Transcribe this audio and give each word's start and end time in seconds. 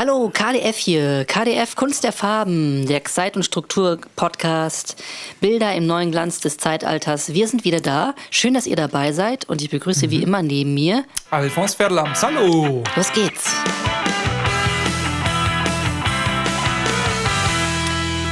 Hallo, 0.00 0.30
KDF 0.32 0.76
hier. 0.76 1.24
KDF 1.24 1.74
Kunst 1.74 2.04
der 2.04 2.12
Farben, 2.12 2.86
der 2.86 3.04
Zeit- 3.04 3.34
und 3.34 3.42
Struktur-Podcast. 3.42 4.94
Bilder 5.40 5.74
im 5.74 5.88
neuen 5.88 6.12
Glanz 6.12 6.38
des 6.38 6.56
Zeitalters. 6.56 7.34
Wir 7.34 7.48
sind 7.48 7.64
wieder 7.64 7.80
da. 7.80 8.14
Schön, 8.30 8.54
dass 8.54 8.68
ihr 8.68 8.76
dabei 8.76 9.10
seid. 9.10 9.48
Und 9.48 9.60
ich 9.60 9.70
begrüße 9.70 10.06
mhm. 10.06 10.10
wie 10.12 10.22
immer 10.22 10.40
neben 10.40 10.72
mir 10.72 11.02
Alphonse 11.30 11.74
Verlams. 11.76 12.22
Hallo. 12.22 12.84
Los 12.94 13.12
geht's. 13.12 13.52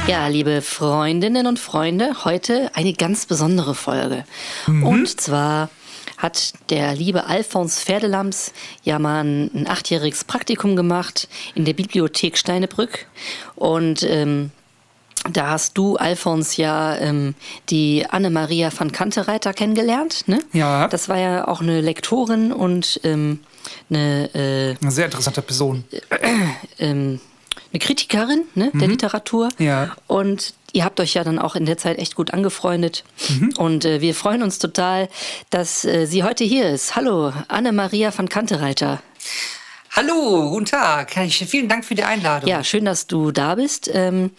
Ja, 0.07 0.27
liebe 0.29 0.61
Freundinnen 0.61 1.47
und 1.47 1.59
Freunde, 1.59 2.23
heute 2.23 2.71
eine 2.75 2.93
ganz 2.93 3.25
besondere 3.25 3.75
Folge. 3.75 4.23
Mhm. 4.67 4.83
Und 4.87 5.19
zwar 5.19 5.69
hat 6.17 6.53
der 6.69 6.95
liebe 6.95 7.25
Alphons 7.25 7.83
Pferdelams 7.83 8.51
ja 8.83 8.99
mal 8.99 9.23
ein, 9.23 9.51
ein 9.53 9.67
achtjähriges 9.67 10.23
Praktikum 10.23 10.75
gemacht 10.75 11.27
in 11.55 11.65
der 11.65 11.73
Bibliothek 11.73 12.37
Steinebrück. 12.37 13.05
Und 13.55 14.03
ähm, 14.03 14.51
da 15.31 15.51
hast 15.51 15.77
du, 15.77 15.97
Alfons, 15.97 16.57
ja 16.57 16.95
ähm, 16.97 17.35
die 17.69 18.05
Anne-Maria 18.09 18.71
van 18.75 18.91
Kantereiter 18.91 19.53
kennengelernt. 19.53 20.23
Ne? 20.27 20.39
Ja. 20.53 20.87
Das 20.87 21.09
war 21.09 21.17
ja 21.17 21.47
auch 21.47 21.61
eine 21.61 21.81
Lektorin 21.81 22.51
und 22.51 22.99
ähm, 23.03 23.39
eine, 23.89 24.33
äh, 24.33 24.75
eine 24.81 24.91
sehr 24.91 25.05
interessante 25.05 25.41
Person. 25.41 25.83
Äh, 26.79 26.87
äh, 26.89 27.19
eine 27.69 27.79
Kritikerin 27.79 28.43
ne, 28.55 28.69
mhm. 28.73 28.79
der 28.79 28.87
Literatur. 28.87 29.49
Ja. 29.57 29.95
Und 30.07 30.53
ihr 30.73 30.83
habt 30.83 30.99
euch 30.99 31.13
ja 31.13 31.23
dann 31.23 31.39
auch 31.39 31.55
in 31.55 31.65
der 31.65 31.77
Zeit 31.77 31.97
echt 31.99 32.15
gut 32.15 32.33
angefreundet. 32.33 33.03
Mhm. 33.29 33.53
Und 33.57 33.85
äh, 33.85 34.01
wir 34.01 34.15
freuen 34.15 34.43
uns 34.43 34.59
total, 34.59 35.09
dass 35.49 35.85
äh, 35.85 36.05
sie 36.05 36.23
heute 36.23 36.43
hier 36.43 36.69
ist. 36.69 36.95
Hallo, 36.95 37.33
Anne-Maria 37.47 38.15
van 38.15 38.29
Kantereiter. 38.29 39.01
Hallo, 39.91 40.49
guten 40.51 40.65
Tag. 40.65 41.11
Vielen 41.13 41.67
Dank 41.67 41.83
für 41.83 41.95
die 41.95 42.03
Einladung. 42.03 42.49
Ja, 42.49 42.63
schön, 42.63 42.85
dass 42.85 43.07
du 43.07 43.31
da 43.31 43.55
bist. 43.55 43.89
Ähm, 43.93 44.31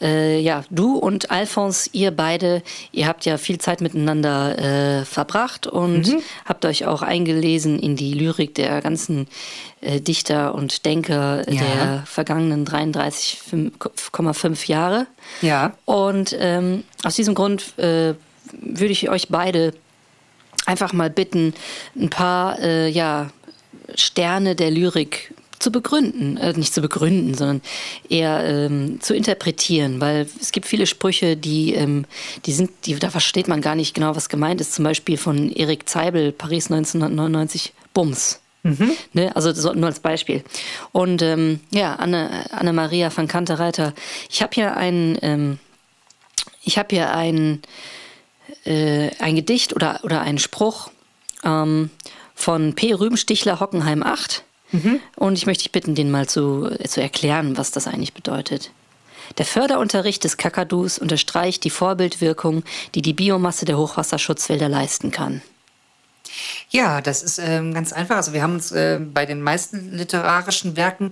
äh, 0.00 0.40
ja, 0.40 0.64
du 0.70 0.96
und 0.96 1.30
Alphonse, 1.30 1.90
ihr 1.92 2.10
beide, 2.10 2.62
ihr 2.92 3.06
habt 3.06 3.24
ja 3.24 3.38
viel 3.38 3.58
Zeit 3.58 3.80
miteinander 3.80 5.00
äh, 5.00 5.04
verbracht 5.04 5.66
und 5.66 6.08
mhm. 6.08 6.20
habt 6.44 6.64
euch 6.64 6.86
auch 6.86 7.02
eingelesen 7.02 7.78
in 7.78 7.96
die 7.96 8.14
Lyrik 8.14 8.54
der 8.54 8.80
ganzen 8.80 9.26
äh, 9.80 10.00
Dichter 10.00 10.54
und 10.54 10.86
Denker 10.86 11.50
ja. 11.50 11.60
der 11.60 12.02
vergangenen 12.06 12.66
33,5 12.66 14.68
Jahre. 14.68 15.06
Ja. 15.42 15.72
Und 15.84 16.36
ähm, 16.38 16.84
aus 17.04 17.16
diesem 17.16 17.34
Grund 17.34 17.78
äh, 17.78 18.14
würde 18.52 18.92
ich 18.92 19.10
euch 19.10 19.28
beide 19.28 19.74
einfach 20.66 20.92
mal 20.92 21.10
bitten, 21.10 21.54
ein 21.96 22.10
paar 22.10 22.58
äh, 22.60 22.88
ja, 22.88 23.30
Sterne 23.94 24.54
der 24.54 24.70
Lyrik 24.70 25.34
zu 25.58 25.70
begründen, 25.72 26.36
äh, 26.36 26.52
nicht 26.52 26.72
zu 26.72 26.80
begründen, 26.80 27.34
sondern 27.34 27.60
eher 28.08 28.44
ähm, 28.44 29.00
zu 29.00 29.14
interpretieren, 29.14 30.00
weil 30.00 30.26
es 30.40 30.52
gibt 30.52 30.66
viele 30.66 30.86
Sprüche, 30.86 31.36
die, 31.36 31.74
ähm, 31.74 32.04
die 32.46 32.52
sind, 32.52 32.70
die, 32.84 32.94
da 32.96 33.10
versteht 33.10 33.48
man 33.48 33.60
gar 33.60 33.74
nicht 33.74 33.94
genau, 33.94 34.14
was 34.16 34.28
gemeint 34.28 34.60
ist. 34.60 34.74
Zum 34.74 34.84
Beispiel 34.84 35.16
von 35.16 35.50
Erik 35.50 35.88
Zeibel, 35.88 36.32
Paris 36.32 36.70
1999, 36.70 37.72
Bums. 37.94 38.40
Mhm. 38.62 38.92
Ne? 39.12 39.34
Also 39.34 39.52
so, 39.52 39.72
nur 39.72 39.86
als 39.86 40.00
Beispiel. 40.00 40.44
Und 40.92 41.22
ähm, 41.22 41.60
ja, 41.70 41.94
Anne, 41.96 42.46
Anne-Maria 42.50 43.14
van 43.14 43.28
Kantereiter, 43.28 43.94
ich 44.28 44.42
habe 44.42 44.54
hier 44.54 44.76
ein, 44.76 45.18
ähm, 45.22 45.58
ich 46.62 46.78
habe 46.78 46.88
hier 46.94 47.14
ein, 47.14 47.62
äh, 48.64 49.10
ein 49.18 49.36
Gedicht 49.36 49.74
oder, 49.74 50.00
oder 50.02 50.20
einen 50.20 50.38
Spruch 50.38 50.90
ähm, 51.44 51.90
von 52.34 52.74
P. 52.74 52.92
Rübenstichler 52.94 53.60
Hockenheim 53.60 54.02
8 54.02 54.44
Mhm. 54.72 55.00
Und 55.16 55.38
ich 55.38 55.46
möchte 55.46 55.64
dich 55.64 55.72
bitten, 55.72 55.94
den 55.94 56.10
mal 56.10 56.28
zu, 56.28 56.70
zu 56.86 57.00
erklären, 57.00 57.56
was 57.56 57.70
das 57.70 57.86
eigentlich 57.86 58.14
bedeutet. 58.14 58.70
Der 59.36 59.44
Förderunterricht 59.44 60.24
des 60.24 60.36
Kakadus 60.36 60.98
unterstreicht 60.98 61.64
die 61.64 61.70
Vorbildwirkung, 61.70 62.64
die 62.94 63.02
die 63.02 63.12
Biomasse 63.12 63.64
der 63.64 63.76
Hochwasserschutzwälder 63.76 64.68
leisten 64.68 65.10
kann. 65.10 65.42
Ja, 66.70 67.00
das 67.00 67.22
ist 67.22 67.38
ähm, 67.38 67.72
ganz 67.74 67.92
einfach. 67.92 68.16
Also 68.16 68.32
wir 68.32 68.42
haben 68.42 68.54
uns 68.54 68.72
äh, 68.72 69.00
bei 69.00 69.26
den 69.26 69.42
meisten 69.42 69.92
literarischen 69.92 70.76
Werken 70.76 71.10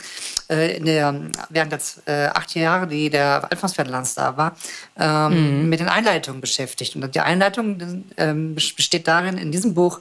äh, 0.49 0.81
der, 0.81 1.15
während 1.49 1.73
der 1.73 1.81
äh, 2.07 2.29
acht 2.29 2.55
Jahre, 2.55 2.87
die 2.87 3.11
der 3.11 3.49
Alphons 3.51 3.75
Ferdinand 3.75 4.09
da 4.17 4.37
war, 4.37 4.57
ähm, 4.99 5.63
mhm. 5.63 5.69
mit 5.69 5.81
den 5.81 5.89
Einleitungen 5.89 6.41
beschäftigt. 6.41 6.95
Und 6.97 7.15
die 7.15 7.21
Einleitung 7.21 8.05
ähm, 8.17 8.55
besteht 8.55 9.09
darin, 9.09 9.39
in 9.39 9.51
diesem 9.51 9.75
Buch 9.75 10.01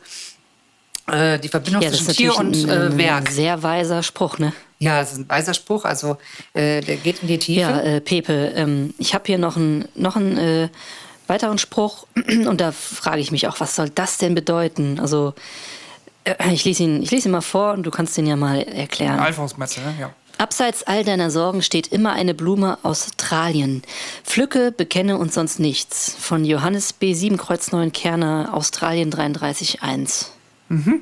äh, 1.08 1.40
die 1.40 1.50
Verbindung 1.50 1.82
ja, 1.82 1.90
zwischen 1.90 2.14
Tier 2.14 2.36
und 2.36 2.56
äh, 2.56 2.98
Werk. 2.98 3.28
Ein 3.28 3.34
sehr 3.34 3.64
weiser 3.64 4.04
Spruch, 4.04 4.38
ne? 4.40 4.54
Ja, 4.80 5.00
das 5.00 5.14
ist 5.14 5.20
ein 5.20 5.30
weiser 5.30 5.54
Spruch, 5.54 5.86
also 5.86 6.18
äh, 6.54 6.82
der 6.82 6.98
geht 6.98 7.22
in 7.22 7.28
die 7.28 7.40
Tiefe. 7.40 7.62
Ja, 7.62 7.80
äh, 7.80 8.02
Pepe, 8.02 8.54
ähm, 8.56 8.94
ich 8.98 9.14
habe 9.14 9.24
hier 9.26 9.38
noch 9.38 9.56
einen 9.56 9.88
noch 9.96 10.16
einen, 10.16 10.38
äh, 10.38 10.70
weiteren 11.28 11.58
Spruch 11.58 12.08
und 12.16 12.62
da 12.62 12.72
frage 12.72 13.22
ich 13.22 13.32
mich 13.32 13.48
auch, 13.48 13.60
was 13.60 13.76
soll 13.76 13.90
das 13.90 14.18
denn 14.18 14.36
bedeuten? 14.36 15.00
Also 15.00 15.34
äh, 16.24 16.54
ich 16.54 16.66
lese 16.66 16.84
ihn, 16.84 17.02
ich 17.02 17.12
lese 17.12 17.30
ihn 17.30 17.32
mal 17.32 17.42
vor 17.42 17.74
und 17.74 17.84
du 17.84 17.92
kannst 17.92 18.18
ihn 18.18 18.28
ja 18.28 18.36
mal 18.36 18.62
erklären. 18.62 19.20
Alphonsmesse, 19.20 19.82
ne? 19.82 19.96
ja. 20.00 20.14
Abseits 20.38 20.84
all 20.84 21.06
deiner 21.06 21.32
Sorgen 21.32 21.62
steht 21.62 21.88
immer 21.88 22.12
eine 22.12 22.34
Blume 22.34 22.78
aus 22.84 23.06
Australien. 23.06 23.84
Pflücke, 24.26 24.74
bekenne 24.74 25.18
uns 25.18 25.36
sonst 25.36 25.60
nichts. 25.62 26.14
Von 26.20 26.44
Johannes 26.44 26.92
B. 26.92 27.14
Siebenkreuz 27.14 27.72
Neuenkerner, 27.72 28.50
Australien 28.54 29.14
33.1. 29.14 30.26
Mhm. 30.70 31.02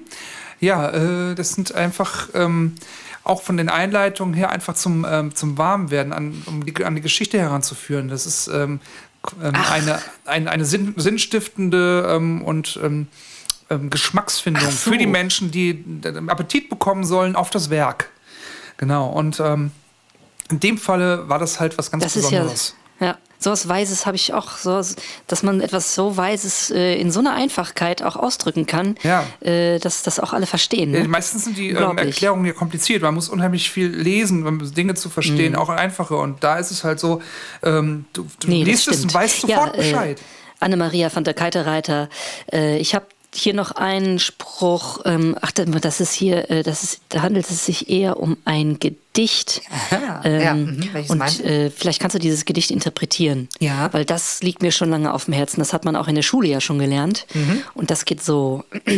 Ja, 0.59 0.89
äh, 0.89 1.35
das 1.35 1.53
sind 1.53 1.73
einfach 1.75 2.29
ähm, 2.33 2.75
auch 3.23 3.41
von 3.41 3.57
den 3.57 3.69
Einleitungen 3.69 4.33
her 4.33 4.49
einfach 4.49 4.75
zum, 4.75 5.05
ähm, 5.09 5.35
zum 5.35 5.57
Warmwerden, 5.57 6.13
an, 6.13 6.41
um 6.45 6.65
die, 6.65 6.85
an 6.85 6.95
die 6.95 7.01
Geschichte 7.01 7.39
heranzuführen. 7.39 8.07
Das 8.07 8.25
ist 8.25 8.47
ähm, 8.47 8.79
ähm 9.41 9.53
eine, 9.71 9.99
ein, 10.25 10.47
eine 10.47 10.65
sinn, 10.65 10.93
sinnstiftende 10.97 12.07
ähm, 12.09 12.43
und 12.43 12.79
ähm, 12.81 13.07
Geschmacksfindung 13.89 14.69
so. 14.69 14.91
für 14.91 14.97
die 14.97 15.07
Menschen, 15.07 15.49
die 15.49 15.83
Appetit 16.27 16.69
bekommen 16.69 17.05
sollen 17.05 17.35
auf 17.35 17.49
das 17.49 17.71
Werk. 17.71 18.11
Genau, 18.77 19.07
und 19.09 19.39
in 19.39 19.71
dem 20.51 20.77
Falle 20.77 21.27
war 21.27 21.39
das 21.39 21.59
halt 21.59 21.77
was 21.79 21.89
ganz 21.89 22.03
das 22.03 22.13
Besonderes. 22.13 22.75
Ja, 22.99 23.17
sowas 23.43 23.67
Weises 23.67 24.05
habe 24.05 24.15
ich 24.15 24.33
auch, 24.33 24.57
so, 24.57 24.81
dass 25.27 25.43
man 25.43 25.61
etwas 25.61 25.93
so 25.93 26.17
Weises 26.17 26.71
äh, 26.71 26.95
in 26.95 27.11
so 27.11 27.19
einer 27.19 27.33
Einfachkeit 27.33 28.01
auch 28.01 28.15
ausdrücken 28.15 28.65
kann, 28.65 28.95
ja. 29.03 29.25
äh, 29.41 29.79
dass 29.79 30.03
das 30.03 30.19
auch 30.19 30.33
alle 30.33 30.45
verstehen. 30.45 30.91
Ne? 30.91 30.99
Äh, 30.99 31.07
meistens 31.07 31.43
sind 31.45 31.57
die 31.57 31.69
ähm, 31.69 31.97
Erklärungen 31.97 32.45
ja 32.45 32.53
kompliziert. 32.53 33.01
Man 33.01 33.13
muss 33.13 33.29
unheimlich 33.29 33.69
viel 33.69 33.87
lesen, 33.87 34.47
um 34.47 34.73
Dinge 34.73 34.95
zu 34.95 35.09
verstehen, 35.09 35.53
mhm. 35.53 35.59
auch 35.59 35.69
einfache. 35.69 36.15
Und 36.15 36.43
da 36.43 36.57
ist 36.57 36.71
es 36.71 36.83
halt 36.83 36.99
so, 36.99 37.21
ähm, 37.61 38.05
du, 38.13 38.27
du 38.39 38.47
nee, 38.47 38.63
liest 38.63 38.87
es 38.87 39.03
und 39.03 39.13
weißt 39.13 39.41
sofort 39.41 39.67
ja, 39.67 39.73
äh, 39.73 39.77
Bescheid. 39.77 40.21
Anne-Maria 40.59 41.09
von 41.09 41.23
der 41.23 41.33
Keiterreiter. 41.33 42.09
Äh, 42.51 42.77
ich 42.77 42.95
habe 42.95 43.05
hier 43.33 43.53
noch 43.53 43.71
einen 43.71 44.19
Spruch. 44.19 45.01
Ähm, 45.05 45.35
ach, 45.41 45.51
das 45.51 45.99
ist 45.99 46.13
hier, 46.13 46.49
äh, 46.49 46.63
das 46.63 46.83
ist, 46.83 47.01
da 47.09 47.21
handelt 47.21 47.49
es 47.49 47.65
sich 47.65 47.89
eher 47.89 48.19
um 48.19 48.37
ein 48.45 48.79
Gedicht. 48.79 49.61
Aha, 49.91 50.21
ähm, 50.23 50.41
ja, 50.41 50.53
mhm, 50.53 51.05
und 51.07 51.39
äh, 51.41 51.69
vielleicht 51.69 51.99
kannst 51.99 52.15
du 52.15 52.19
dieses 52.19 52.45
Gedicht 52.45 52.71
interpretieren. 52.71 53.49
Ja. 53.59 53.91
Weil 53.93 54.05
das 54.05 54.41
liegt 54.41 54.61
mir 54.61 54.71
schon 54.71 54.89
lange 54.89 55.13
auf 55.13 55.25
dem 55.25 55.33
Herzen. 55.33 55.59
Das 55.59 55.73
hat 55.73 55.85
man 55.85 55.95
auch 55.95 56.07
in 56.07 56.15
der 56.15 56.21
Schule 56.21 56.47
ja 56.47 56.61
schon 56.61 56.79
gelernt. 56.79 57.25
Mhm. 57.33 57.63
Und 57.73 57.91
das 57.91 58.05
geht 58.05 58.23
so. 58.23 58.63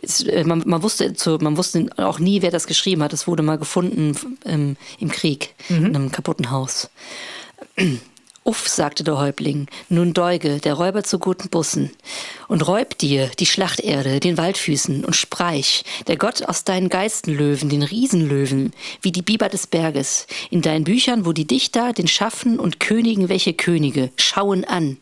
Es, 0.00 0.22
äh, 0.22 0.44
man, 0.44 0.62
man, 0.64 0.82
wusste 0.82 1.12
zu, 1.12 1.36
man 1.42 1.58
wusste 1.58 1.90
auch 1.98 2.18
nie, 2.18 2.40
wer 2.40 2.50
das 2.50 2.66
geschrieben 2.66 3.02
hat. 3.02 3.12
Es 3.12 3.26
wurde 3.26 3.42
mal 3.42 3.58
gefunden 3.58 4.16
ähm, 4.46 4.76
im 4.98 5.10
Krieg, 5.10 5.54
mhm. 5.68 5.86
in 5.86 5.96
einem 5.96 6.12
kaputten 6.12 6.50
Haus. 6.50 6.88
Uff, 8.46 8.68
sagte 8.68 9.04
der 9.04 9.16
Häuptling, 9.16 9.68
nun 9.88 10.12
Deuge, 10.12 10.58
der 10.58 10.74
Räuber 10.74 11.02
zu 11.02 11.18
guten 11.18 11.48
Bussen, 11.48 11.90
und 12.46 12.68
räub 12.68 12.98
dir 12.98 13.30
die 13.38 13.46
Schlachterde, 13.46 14.20
den 14.20 14.36
Waldfüßen, 14.36 15.02
und 15.02 15.16
spreich, 15.16 15.82
der 16.08 16.18
Gott 16.18 16.46
aus 16.46 16.62
deinen 16.62 16.90
Geistenlöwen, 16.90 17.70
den 17.70 17.82
Riesenlöwen, 17.82 18.74
wie 19.00 19.12
die 19.12 19.22
Biber 19.22 19.48
des 19.48 19.66
Berges, 19.66 20.26
in 20.50 20.60
deinen 20.60 20.84
Büchern, 20.84 21.24
wo 21.24 21.32
die 21.32 21.46
Dichter 21.46 21.94
den 21.94 22.06
Schaffen 22.06 22.58
und 22.58 22.80
Königen 22.80 23.30
welche 23.30 23.54
Könige 23.54 24.10
schauen 24.16 24.66
an, 24.66 24.98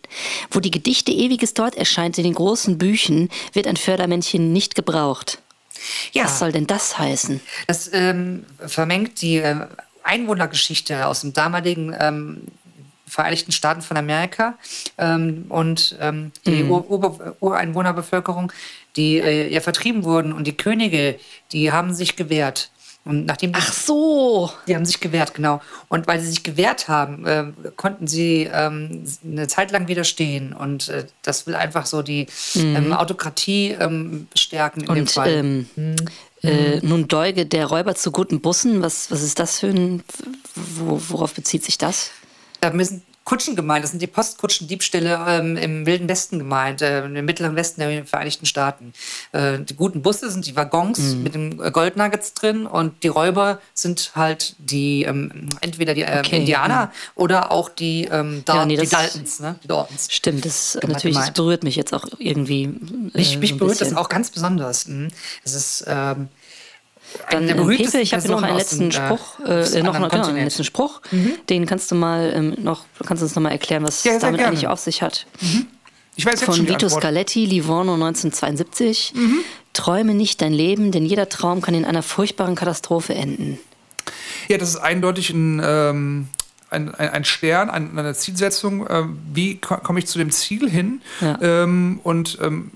wo 0.53 0.61
die 0.61 0.71
Gedichte 0.71 1.11
ewiges 1.11 1.53
dort 1.53 1.75
erscheint 1.75 2.19
in 2.19 2.25
den 2.25 2.35
großen 2.35 2.79
Büchen, 2.79 3.29
wird 3.55 3.67
ein 3.67 3.77
Fördermännchen 3.77 4.53
nicht 4.53 4.77
gebraucht. 4.77 5.39
Ja. 6.13 6.27
Was 6.27 6.39
soll 6.39 6.53
denn 6.53 6.69
das 6.69 6.97
heißen? 6.97 7.41
Das 7.67 7.91
ähm, 7.93 8.47
vermengt 8.65 9.21
die 9.21 9.39
äh, 9.39 9.67
Einwohnergeschichte 10.05 11.07
aus 11.09 11.23
dem 11.23 11.33
damaligen 11.33 11.93
ähm, 11.99 12.43
Vereinigten 13.13 13.53
Staaten 13.53 13.83
von 13.83 13.99
Amerika 13.99 14.55
ähm, 14.97 15.45
und 15.51 15.97
ähm, 16.01 16.33
die 16.47 16.63
mhm. 16.63 16.71
Ur 16.71 17.37
Ureinwohnerbevölkerung, 17.41 18.51
die 18.97 19.19
äh, 19.19 19.53
ja 19.53 19.61
vertrieben 19.61 20.05
wurden 20.05 20.33
und 20.33 20.47
die 20.47 20.57
Könige, 20.57 21.19
die 21.53 21.73
haben 21.73 21.93
sich 21.93 22.17
gewehrt. 22.17 22.71
Und 23.05 23.27
nachdem 23.27 23.53
die, 23.53 23.59
Ach 23.61 23.73
so. 23.73 24.51
die 24.67 24.77
haben 24.77 24.87
sich 24.87 25.01
gewehrt, 25.01 25.35
genau. 25.35 25.61
Und 25.89 26.07
weil 26.07 26.21
sie 26.21 26.29
sich 26.29 26.43
gewehrt 26.43 26.87
haben, 26.89 27.27
äh, 27.27 27.45
konnten 27.77 28.07
sie 28.07 28.49
ähm, 28.51 29.05
eine 29.25 29.49
Zeit 29.49 29.73
lang 29.73 29.89
widerstehen. 29.89 30.53
Und 30.55 30.89
äh, 30.89 31.05
das 31.23 31.47
will 31.47 31.57
einfach 31.57 31.85
so 31.85 32.03
die 32.03 32.29
ähm, 32.55 32.93
Autokratie 32.93 33.77
ähm, 33.79 34.29
stärken 34.35 34.83
in 34.83 34.87
dem 34.87 34.95
Mhm. 34.95 35.01
Und 35.01 35.11
Fall. 35.11 35.31
ähm, 35.31 35.67
äh, 36.43 36.79
nun 36.83 37.09
Deuge, 37.09 37.45
der 37.45 37.67
Räuber 37.67 37.95
zu 37.97 38.11
guten 38.13 38.41
Bussen, 38.41 38.83
was, 38.83 39.11
was 39.11 39.23
ist 39.23 39.39
das 39.39 39.59
für 39.61 39.67
ein, 39.69 40.03
wo, 40.55 41.01
worauf 41.09 41.35
bezieht 41.35 41.65
sich 41.65 41.79
das? 41.79 42.11
Da 42.63 42.71
müssen 42.71 43.03
Kutschen 43.25 43.55
gemeint, 43.57 43.83
das 43.85 43.91
sind 43.91 44.01
die 44.03 44.07
Postkutschendiebstähle 44.09 45.19
ähm, 45.29 45.57
im 45.57 45.85
Wilden 45.87 46.09
Westen 46.09 46.39
gemeint, 46.39 46.81
äh, 46.83 47.05
im 47.05 47.25
Mittleren 47.25 47.55
Westen 47.57 47.81
der 47.81 48.05
Vereinigten 48.05 48.47
Staaten. 48.47 48.93
Äh, 49.33 49.61
die 49.61 49.75
guten 49.75 50.03
Busse 50.03 50.31
sind 50.31 50.47
die 50.47 50.55
Waggons 50.57 50.99
Mhm. 50.99 51.23
mit 51.23 51.35
den 51.35 51.61
äh, 51.61 51.71
Goldnuggets 51.73 52.35
drin 52.35 52.67
und 52.67 53.03
die 53.03 53.09
Räuber 53.09 53.61
sind 53.75 54.13
halt 54.15 54.55
die, 54.59 55.03
ähm, 55.05 55.49
entweder 55.61 55.95
die 55.95 56.03
äh, 56.03 56.19
Okay, 56.21 56.39
Indianer 56.39 56.93
oder 57.17 57.51
auch 57.53 57.69
die, 57.69 58.05
ähm, 58.11 58.43
Dal 58.45 58.57
Ja, 58.59 58.67
nee, 58.67 58.75
die 58.77 58.83
das- 58.83 58.91
Daltons, 58.91 59.41
ne? 59.41 59.57
die 59.63 59.69
Daltons. 59.69 60.09
Stimmt, 60.11 60.45
das 60.45 60.73
Gemeint, 60.81 60.93
natürlich 60.95 61.17
das 61.17 61.25
gemeint. 61.25 61.37
berührt 61.37 61.65
mich 61.65 61.77
jetzt 61.77 61.93
auch 61.95 62.05
irgendwie. 62.19 62.65
äh, 62.65 63.17
Mich, 63.19 63.31
so 63.35 63.39
mich 63.41 63.53
ein 63.53 63.59
berührt 63.59 63.81
das 63.81 63.89
bisschen. 63.89 63.99
auch 63.99 64.09
ganz 64.09 64.31
besonders. 64.31 64.87
Mhm. 64.89 65.09
Es 65.45 65.55
ist 65.55 65.85
ähm, 65.89 66.29
Dann, 67.31 67.47
der 67.47 67.57
äh, 67.57 67.59
berühmtesten 67.59 67.93
Pepe, 67.93 68.03
ich 68.03 68.13
habe 68.15 68.23
hier 68.23 68.31
noch 68.33 68.43
einen 68.43 68.57
letzten 68.57 68.91
dem, 68.91 68.91
äh, 68.91 68.93
Spruch, 68.93 69.39
äh, 69.41 69.83
noch, 69.83 69.95
genau, 70.11 70.27
einen 70.27 70.45
letzten 70.45 70.65
Spruch. 70.65 71.01
Den 71.49 71.67
kannst 71.67 71.91
du 71.91 71.95
mal 71.95 72.33
ähm, 72.35 72.55
noch, 72.63 72.85
kannst 73.07 73.23
du 73.23 73.27
uns 73.27 73.35
noch 73.35 73.43
mal 73.43 73.51
erklären, 73.51 73.83
was 73.83 74.05
Ja, 74.05 74.19
damit 74.19 74.39
gerne. 74.39 74.49
eigentlich 74.53 74.67
auf 74.69 74.81
sich 74.81 75.03
hat. 75.03 75.27
Ich 76.17 76.27
weiß 76.27 76.33
jetzt 76.35 76.45
Von 76.45 76.55
schon 76.55 76.69
Vito 76.69 76.87
Antwort. 76.87 77.03
Scaletti, 77.03 77.47
Livorno 77.47 77.95
1972. 77.95 79.13
Mhm. 79.15 79.39
Träume 79.73 80.15
nicht 80.15 80.43
dein 80.43 80.53
Leben, 80.53 80.93
denn 80.93 81.07
jeder 81.07 81.29
Traum 81.29 81.63
kann 81.63 81.75
in 81.75 81.85
einer 81.87 82.03
furchtbaren 82.03 82.55
Katastrophe 82.55 83.15
enden. 83.15 83.59
Ja, 84.49 84.59
das 84.59 84.69
ist 84.71 84.77
eindeutig 84.77 85.31
ein, 85.31 85.63
ähm, 85.65 86.29
ein, 86.69 86.95
ein, 86.95 87.09
ein 87.11 87.25
Stern, 87.25 87.71
ein, 87.71 87.99
eine 87.99 88.15
Zielsetzung. 88.15 88.87
Ähm, 88.91 89.19
wie 89.33 89.57
ko- 89.57 89.79
komme 89.79 89.99
ich 90.01 90.07
zu 90.07 90.19
dem 90.19 90.31
Ziel 90.31 90.69
hin? 90.69 91.01
Ja. 91.21 91.39
Ähm, 91.41 92.01
und 92.03 92.39
ähm, 92.43 92.71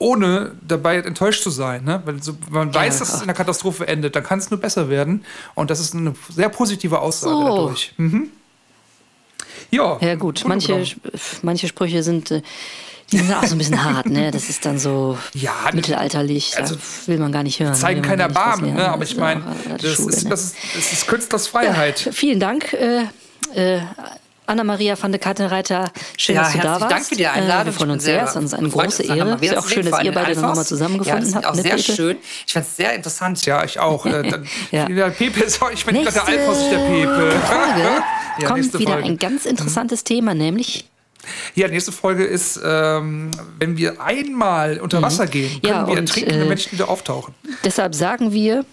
ohne 0.00 0.52
dabei 0.66 0.96
enttäuscht 0.96 1.42
zu 1.44 1.50
sein. 1.50 1.84
Ne? 1.84 2.02
Weil 2.04 2.20
so, 2.22 2.34
wenn 2.46 2.52
man 2.66 2.74
weiß, 2.74 2.98
dass 2.98 3.10
es 3.10 3.16
in 3.16 3.22
einer 3.24 3.34
Katastrophe 3.34 3.86
endet, 3.86 4.16
dann 4.16 4.24
kann 4.24 4.38
es 4.40 4.50
nur 4.50 4.58
besser 4.58 4.88
werden. 4.88 5.24
Und 5.54 5.70
das 5.70 5.78
ist 5.78 5.94
eine 5.94 6.14
sehr 6.28 6.48
positive 6.48 6.98
Aussage 7.00 7.34
So. 7.36 7.44
dadurch. 7.44 7.92
Mhm. 7.98 8.30
Ja, 9.70 9.98
Ja 10.00 10.14
gut, 10.16 10.42
manche, 10.46 10.84
manche 11.42 11.68
Sprüche 11.68 12.02
sind, 12.02 12.30
äh, 12.30 12.42
die 13.12 13.18
sind 13.18 13.32
auch 13.32 13.44
so 13.44 13.54
ein 13.54 13.58
bisschen 13.58 13.84
hart, 13.84 14.06
ne? 14.06 14.30
Das 14.30 14.48
ist 14.48 14.64
dann 14.64 14.78
so 14.78 15.18
Ja, 15.34 15.52
mittelalterlich, 15.72 16.56
also, 16.56 16.76
will 17.06 17.18
man 17.18 17.30
gar 17.30 17.42
nicht 17.42 17.60
hören. 17.60 17.74
zeigen 17.74 18.02
will 18.02 18.08
man 18.08 18.18
kein 18.18 18.18
gar 18.18 18.28
nicht 18.28 18.36
Erbarmen. 18.36 18.74
Ne? 18.74 18.88
Aber 18.88 19.02
ich 19.04 19.16
meine, 19.16 19.42
das, 19.78 19.92
Schule, 19.94 20.14
ist, 20.16 20.24
ne? 20.24 20.30
das, 20.30 20.44
ist, 20.44 20.54
das 20.76 20.92
ist 20.92 21.06
Künstlersfreiheit. 21.08 22.08
Vielen 22.12 22.40
Dank, 22.40 22.72
äh, 22.72 23.02
äh, 23.54 23.80
Anna-Maria 24.50 25.00
van 25.00 25.12
der 25.12 25.20
Kattenreiter. 25.20 25.90
Schön, 26.18 26.34
Ja, 26.34 26.42
dass 26.42 26.52
du 26.52 26.58
da 26.58 26.80
warst. 26.80 26.90
Dank 26.92 27.04
für 27.06 27.14
die 27.14 27.26
Einladung. 27.26 27.62
Äh, 27.62 27.66
wir 27.66 27.72
freuen 27.72 27.90
uns 27.92 28.04
sehr. 28.04 28.22
Es 28.24 28.30
ist 28.30 28.36
uns 28.36 28.54
eine 28.54 28.68
große 28.68 29.02
es 29.04 29.08
Ehre. 29.08 29.18
nochmal 29.30 29.44
Ist 29.44 29.52
ja 29.52 29.58
auch 29.58 29.68
schön, 29.68 29.88
dass 29.90 30.02
ihr 30.02 30.12
beide 30.12 30.40
nochmal 30.40 30.64
zusammengefunden 30.66 31.22
ja, 31.22 31.26
das 31.26 31.34
habt. 31.36 31.46
Auch 31.46 31.54
ne, 31.54 31.62
sehr 31.62 31.76
Pepe? 31.76 31.92
schön. 31.94 32.16
Ich 32.46 32.52
fand 32.52 32.66
es 32.66 32.76
sehr 32.76 32.94
interessant. 32.94 33.46
Ja, 33.46 33.64
ich 33.64 33.78
auch. 33.78 34.04
Äh, 34.10 34.42
Ja. 34.72 34.86
Der 34.86 35.10
Pepe 35.10 35.40
ist 35.44 35.62
auch, 35.62 35.70
ich 35.70 35.84
bin 35.86 35.94
gerade 35.96 36.12
der 36.12 36.26
Alphons, 36.28 36.58
nicht 36.58 36.72
der 36.72 36.78
Pepe. 36.78 37.30
Folge 37.46 38.02
Ja, 38.40 38.48
kommt 38.48 38.78
wieder 38.78 38.92
Folge. 38.92 39.06
ein 39.08 39.18
ganz 39.18 39.44
interessantes 39.46 40.02
Thema, 40.04 40.34
nämlich 40.34 40.84
Ja, 41.54 41.68
nächste 41.68 41.92
Folge 41.92 42.24
ist, 42.24 42.58
ähm, 42.64 43.30
wenn 43.58 43.76
wir 43.76 44.00
einmal 44.00 44.78
unter 44.80 45.00
Wasser 45.02 45.26
gehen, 45.26 45.60
können 45.62 45.74
Mhm. 45.74 45.80
Ja, 45.80 45.86
wir 45.86 45.96
ertrinkende 45.98 46.44
äh, 46.44 46.48
Menschen 46.48 46.72
wieder 46.72 46.88
auftauchen. 46.88 47.34
deshalb 47.64 47.94
sagen 47.94 48.32
wir 48.32 48.64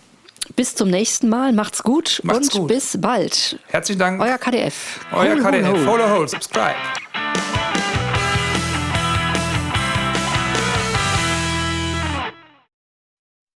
bis 0.55 0.75
zum 0.75 0.89
nächsten 0.89 1.29
Mal. 1.29 1.53
Macht's 1.53 1.83
gut 1.83 2.21
Macht's 2.23 2.53
und 2.53 2.61
gut. 2.61 2.67
bis 2.69 2.99
bald. 2.99 3.59
Herzlichen 3.67 3.99
Dank. 3.99 4.21
Euer 4.21 4.37
KDF. 4.37 4.99
Euer 5.11 5.35
KDF. 5.35 5.83
Follow, 5.83 6.09
hold, 6.09 6.29
subscribe. 6.29 6.75